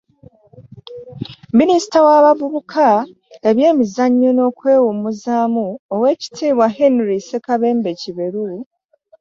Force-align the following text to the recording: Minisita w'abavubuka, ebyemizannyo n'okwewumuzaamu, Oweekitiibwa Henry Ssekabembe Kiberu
Minisita 1.57 1.97
w'abavubuka, 2.05 2.85
ebyemizannyo 3.49 4.29
n'okwewumuzaamu, 4.33 5.65
Oweekitiibwa 5.95 6.67
Henry 6.77 7.17
Ssekabembe 7.21 7.91
Kiberu 8.01 8.47